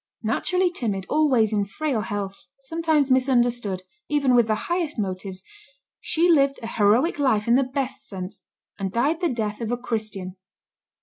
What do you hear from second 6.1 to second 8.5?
lived a heroic life in the best sense,